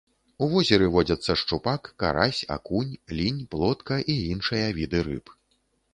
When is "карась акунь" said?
2.03-2.95